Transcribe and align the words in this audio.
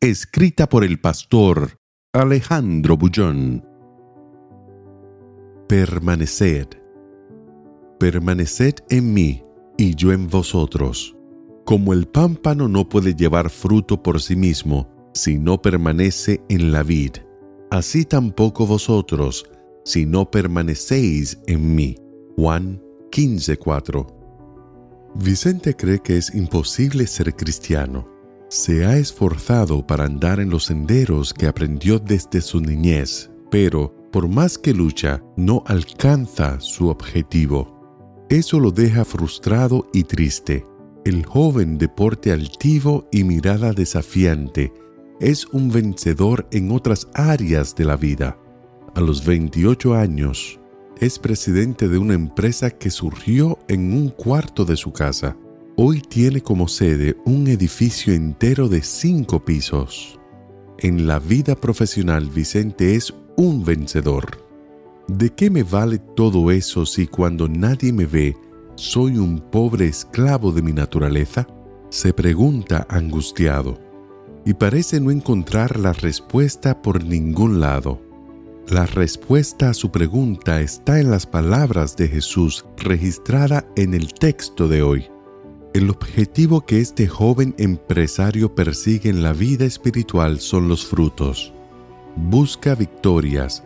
Escrita 0.00 0.68
por 0.68 0.84
el 0.84 1.00
pastor 1.00 1.80
Alejandro 2.12 2.96
Bullón. 2.96 3.66
Permaneced. 5.68 6.68
Permaneced 7.98 8.74
en 8.90 9.12
mí 9.12 9.42
y 9.76 9.96
yo 9.96 10.12
en 10.12 10.28
vosotros. 10.28 11.16
Como 11.64 11.92
el 11.92 12.06
pámpano 12.06 12.68
no 12.68 12.88
puede 12.88 13.12
llevar 13.12 13.50
fruto 13.50 14.00
por 14.00 14.22
sí 14.22 14.36
mismo 14.36 14.88
si 15.14 15.36
no 15.36 15.60
permanece 15.60 16.40
en 16.48 16.70
la 16.70 16.84
vid, 16.84 17.16
así 17.72 18.04
tampoco 18.04 18.68
vosotros 18.68 19.50
si 19.84 20.06
no 20.06 20.30
permanecéis 20.30 21.40
en 21.48 21.74
mí. 21.74 21.96
Juan 22.36 22.80
15:4 23.10 24.06
Vicente 25.16 25.74
cree 25.74 25.98
que 25.98 26.18
es 26.18 26.32
imposible 26.32 27.04
ser 27.08 27.34
cristiano. 27.34 28.17
Se 28.48 28.86
ha 28.86 28.96
esforzado 28.96 29.86
para 29.86 30.04
andar 30.06 30.40
en 30.40 30.48
los 30.48 30.64
senderos 30.64 31.34
que 31.34 31.46
aprendió 31.46 31.98
desde 31.98 32.40
su 32.40 32.60
niñez, 32.60 33.30
pero 33.50 33.94
por 34.10 34.26
más 34.26 34.56
que 34.56 34.72
lucha, 34.72 35.22
no 35.36 35.62
alcanza 35.66 36.58
su 36.60 36.88
objetivo. 36.88 38.26
Eso 38.30 38.58
lo 38.58 38.70
deja 38.70 39.04
frustrado 39.04 39.86
y 39.92 40.04
triste. 40.04 40.66
El 41.04 41.26
joven 41.26 41.76
de 41.76 41.88
porte 41.88 42.32
altivo 42.32 43.06
y 43.12 43.24
mirada 43.24 43.72
desafiante 43.72 44.72
es 45.20 45.46
un 45.46 45.70
vencedor 45.70 46.48
en 46.50 46.70
otras 46.70 47.06
áreas 47.12 47.74
de 47.74 47.84
la 47.84 47.96
vida. 47.96 48.38
A 48.94 49.00
los 49.00 49.26
28 49.26 49.94
años, 49.94 50.58
es 51.00 51.18
presidente 51.18 51.86
de 51.86 51.98
una 51.98 52.14
empresa 52.14 52.70
que 52.70 52.90
surgió 52.90 53.58
en 53.68 53.92
un 53.92 54.08
cuarto 54.08 54.64
de 54.64 54.76
su 54.76 54.92
casa. 54.92 55.36
Hoy 55.80 56.00
tiene 56.00 56.40
como 56.40 56.66
sede 56.66 57.16
un 57.24 57.46
edificio 57.46 58.12
entero 58.12 58.68
de 58.68 58.82
cinco 58.82 59.44
pisos. 59.44 60.18
En 60.80 61.06
la 61.06 61.20
vida 61.20 61.54
profesional, 61.54 62.28
Vicente 62.30 62.96
es 62.96 63.14
un 63.36 63.62
vencedor. 63.64 64.44
¿De 65.06 65.30
qué 65.30 65.50
me 65.50 65.62
vale 65.62 66.00
todo 66.00 66.50
eso 66.50 66.84
si 66.84 67.06
cuando 67.06 67.46
nadie 67.46 67.92
me 67.92 68.06
ve 68.06 68.36
soy 68.74 69.18
un 69.18 69.38
pobre 69.38 69.86
esclavo 69.86 70.50
de 70.50 70.62
mi 70.62 70.72
naturaleza? 70.72 71.46
Se 71.90 72.12
pregunta 72.12 72.84
angustiado 72.90 73.78
y 74.44 74.54
parece 74.54 74.98
no 74.98 75.12
encontrar 75.12 75.78
la 75.78 75.92
respuesta 75.92 76.82
por 76.82 77.04
ningún 77.04 77.60
lado. 77.60 78.02
La 78.66 78.84
respuesta 78.84 79.70
a 79.70 79.74
su 79.74 79.92
pregunta 79.92 80.60
está 80.60 80.98
en 80.98 81.12
las 81.12 81.24
palabras 81.24 81.96
de 81.96 82.08
Jesús 82.08 82.66
registrada 82.78 83.64
en 83.76 83.94
el 83.94 84.12
texto 84.12 84.66
de 84.66 84.82
hoy. 84.82 85.08
El 85.74 85.90
objetivo 85.90 86.62
que 86.64 86.80
este 86.80 87.06
joven 87.06 87.54
empresario 87.58 88.54
persigue 88.54 89.10
en 89.10 89.22
la 89.22 89.34
vida 89.34 89.66
espiritual 89.66 90.40
son 90.40 90.66
los 90.66 90.86
frutos. 90.86 91.52
Busca 92.16 92.74
victorias, 92.74 93.62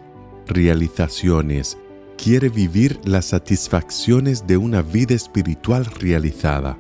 realizaciones, 0.48 1.78
quiere 2.18 2.48
vivir 2.48 3.00
las 3.04 3.26
satisfacciones 3.26 4.46
de 4.48 4.56
una 4.56 4.82
vida 4.82 5.14
espiritual 5.14 5.84
realizada. 5.84 6.76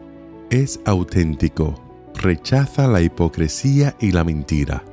Es 0.50 0.80
auténtico, 0.84 1.80
rechaza 2.14 2.88
la 2.88 3.00
hipocresía 3.00 3.96
y 4.00 4.10
la 4.10 4.24
mentira. 4.24 4.84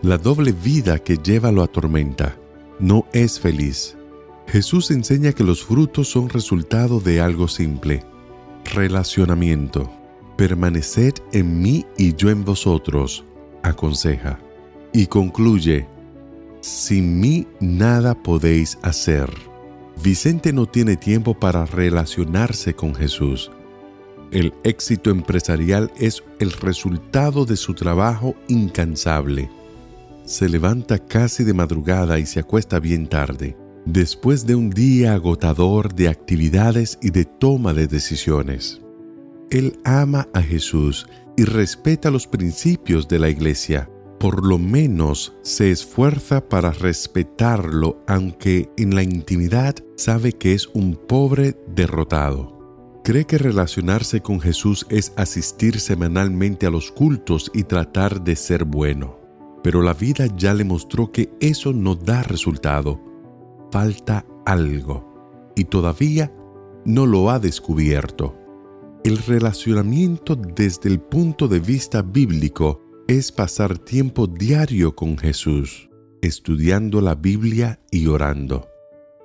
La 0.00 0.16
doble 0.16 0.52
vida 0.52 0.98
que 0.98 1.18
lleva 1.18 1.52
lo 1.52 1.62
atormenta. 1.62 2.34
No 2.80 3.06
es 3.12 3.38
feliz. 3.38 3.94
Jesús 4.46 4.90
enseña 4.90 5.32
que 5.32 5.44
los 5.44 5.62
frutos 5.62 6.08
son 6.08 6.30
resultado 6.30 6.98
de 6.98 7.20
algo 7.20 7.46
simple. 7.46 8.04
Relacionamiento. 8.74 9.90
Permaneced 10.36 11.14
en 11.32 11.60
mí 11.60 11.86
y 11.96 12.14
yo 12.14 12.30
en 12.30 12.44
vosotros, 12.44 13.24
aconseja. 13.62 14.38
Y 14.92 15.06
concluye, 15.06 15.86
sin 16.60 17.20
mí 17.20 17.46
nada 17.60 18.14
podéis 18.14 18.78
hacer. 18.82 19.32
Vicente 20.02 20.52
no 20.52 20.66
tiene 20.66 20.96
tiempo 20.96 21.32
para 21.32 21.64
relacionarse 21.64 22.74
con 22.74 22.94
Jesús. 22.94 23.50
El 24.32 24.52
éxito 24.64 25.10
empresarial 25.10 25.92
es 25.96 26.22
el 26.40 26.50
resultado 26.52 27.44
de 27.44 27.56
su 27.56 27.72
trabajo 27.74 28.34
incansable. 28.48 29.48
Se 30.24 30.48
levanta 30.48 30.98
casi 30.98 31.44
de 31.44 31.54
madrugada 31.54 32.18
y 32.18 32.26
se 32.26 32.40
acuesta 32.40 32.80
bien 32.80 33.06
tarde, 33.06 33.56
después 33.86 34.44
de 34.46 34.56
un 34.56 34.68
día 34.68 35.14
agotador 35.14 35.94
de 35.94 36.08
actividades 36.08 36.98
y 37.00 37.10
de 37.10 37.24
toma 37.24 37.72
de 37.72 37.86
decisiones. 37.86 38.82
Él 39.50 39.78
ama 39.84 40.28
a 40.34 40.42
Jesús 40.42 41.06
y 41.36 41.44
respeta 41.44 42.10
los 42.10 42.26
principios 42.26 43.06
de 43.06 43.20
la 43.20 43.28
iglesia, 43.28 43.88
por 44.18 44.44
lo 44.44 44.58
menos 44.58 45.34
se 45.42 45.70
esfuerza 45.70 46.48
para 46.48 46.72
respetarlo, 46.72 48.02
aunque 48.08 48.70
en 48.76 48.94
la 48.94 49.04
intimidad 49.04 49.76
sabe 49.96 50.32
que 50.32 50.54
es 50.54 50.66
un 50.74 50.96
pobre 50.96 51.56
derrotado. 51.68 52.56
Cree 53.04 53.24
que 53.24 53.38
relacionarse 53.38 54.20
con 54.20 54.40
Jesús 54.40 54.84
es 54.90 55.12
asistir 55.16 55.78
semanalmente 55.78 56.66
a 56.66 56.70
los 56.70 56.90
cultos 56.90 57.52
y 57.54 57.62
tratar 57.62 58.24
de 58.24 58.34
ser 58.34 58.64
bueno. 58.64 59.20
Pero 59.62 59.80
la 59.80 59.94
vida 59.94 60.26
ya 60.36 60.54
le 60.54 60.64
mostró 60.64 61.12
que 61.12 61.30
eso 61.40 61.72
no 61.72 61.94
da 61.94 62.24
resultado. 62.24 63.05
Falta 63.70 64.26
algo. 64.44 65.52
Y 65.54 65.64
todavía 65.64 66.32
no 66.84 67.06
lo 67.06 67.30
ha 67.30 67.38
descubierto. 67.38 68.36
El 69.04 69.18
relacionamiento 69.18 70.36
desde 70.36 70.88
el 70.88 71.00
punto 71.00 71.48
de 71.48 71.60
vista 71.60 72.02
bíblico 72.02 72.82
es 73.08 73.30
pasar 73.30 73.78
tiempo 73.78 74.26
diario 74.26 74.96
con 74.96 75.16
Jesús, 75.16 75.88
estudiando 76.22 77.00
la 77.00 77.14
Biblia 77.14 77.80
y 77.90 78.06
orando. 78.08 78.68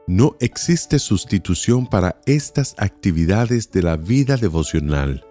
No 0.07 0.35
existe 0.39 0.99
sustitución 0.99 1.87
para 1.87 2.19
estas 2.25 2.75
actividades 2.77 3.71
de 3.71 3.83
la 3.83 3.97
vida 3.97 4.37
devocional. 4.37 5.25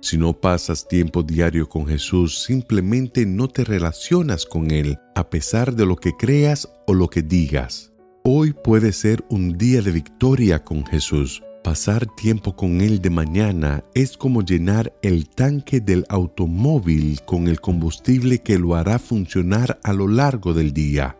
Si 0.00 0.18
no 0.18 0.38
pasas 0.38 0.86
tiempo 0.86 1.22
diario 1.22 1.68
con 1.68 1.86
Jesús, 1.86 2.42
simplemente 2.42 3.26
no 3.26 3.48
te 3.48 3.64
relacionas 3.64 4.44
con 4.44 4.70
Él 4.70 4.98
a 5.14 5.30
pesar 5.30 5.74
de 5.74 5.86
lo 5.86 5.96
que 5.96 6.12
creas 6.12 6.68
o 6.86 6.94
lo 6.94 7.08
que 7.08 7.22
digas. 7.22 7.92
Hoy 8.28 8.52
puede 8.52 8.92
ser 8.92 9.24
un 9.30 9.56
día 9.56 9.82
de 9.82 9.92
victoria 9.92 10.64
con 10.64 10.84
Jesús 10.84 11.42
Pasar 11.66 12.06
tiempo 12.06 12.54
con 12.54 12.80
Él 12.80 13.02
de 13.02 13.10
mañana 13.10 13.82
es 13.92 14.16
como 14.16 14.42
llenar 14.42 14.96
el 15.02 15.28
tanque 15.28 15.80
del 15.80 16.04
automóvil 16.08 17.20
con 17.26 17.48
el 17.48 17.60
combustible 17.60 18.38
que 18.38 18.56
lo 18.56 18.76
hará 18.76 19.00
funcionar 19.00 19.80
a 19.82 19.92
lo 19.92 20.06
largo 20.06 20.54
del 20.54 20.72
día. 20.72 21.18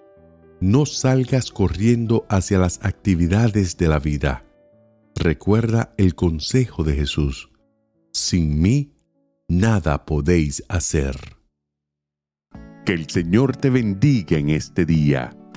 No 0.61 0.87
salgas 0.87 1.51
corriendo 1.51 2.27
hacia 2.29 2.61
las 2.61 2.79
actividades 2.85 3.77
de 3.77 3.89
la 3.89 3.99
vida. 3.99 4.45
Recuerda 5.17 5.93
el 5.97 6.15
consejo 6.15 6.85
de 6.85 6.95
Jesús. 6.95 7.51
Sin 8.13 8.63
mí, 8.63 8.93
nada 9.49 10.07
podéis 10.07 10.63
hacer. 10.69 11.17
Que 12.85 12.93
el 12.93 13.11
Señor 13.11 13.57
te 13.57 13.71
bendiga 13.71 14.39
en 14.39 14.51
este 14.51 14.87
día. 14.87 15.37